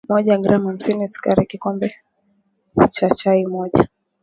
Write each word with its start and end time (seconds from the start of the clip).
moja 0.09 0.35
gram 0.43 0.65
hamsini 0.67 1.07
Sukari 1.07 1.43
kikombe 1.51 1.93
cha 2.91 3.09
chai 3.09 3.45
moja 3.45 3.87